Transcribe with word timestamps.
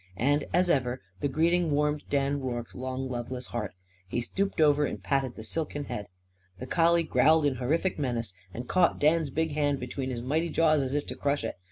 And, 0.17 0.45
as 0.51 0.67
ever, 0.67 0.99
the 1.19 1.27
greeting 1.27 1.69
warmed 1.69 2.05
Dan 2.09 2.39
Rorke's 2.41 2.73
long 2.73 3.07
loveless 3.07 3.45
heart. 3.45 3.75
He 4.07 4.19
stooped 4.19 4.59
over 4.59 4.83
and 4.83 5.03
patted 5.03 5.35
the 5.35 5.43
silken 5.43 5.83
head. 5.83 6.07
The 6.57 6.65
collie 6.65 7.03
growled 7.03 7.45
in 7.45 7.57
horrific 7.57 7.99
menace 7.99 8.33
and 8.51 8.67
caught 8.67 8.97
Dan's 8.97 9.29
big 9.29 9.51
hand 9.51 9.79
between 9.79 10.09
his 10.09 10.23
mighty 10.23 10.49
jaws 10.49 10.81
as 10.81 10.95
if 10.95 11.05
to 11.05 11.15
crush 11.15 11.43
it. 11.43 11.53